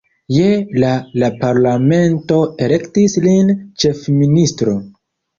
Je 0.35 0.45
la 0.83 0.91
la 1.23 1.27
parlamento 1.43 2.39
elektis 2.67 3.15
lin 3.27 3.51
ĉefministro. 3.83 4.75